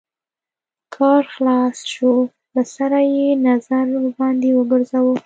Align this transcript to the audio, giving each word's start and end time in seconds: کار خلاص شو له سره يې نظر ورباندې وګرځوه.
کار 0.95 1.21
خلاص 1.33 1.77
شو 1.93 2.11
له 2.55 2.63
سره 2.75 2.99
يې 3.15 3.27
نظر 3.47 3.85
ورباندې 3.95 4.49
وګرځوه. 4.53 5.13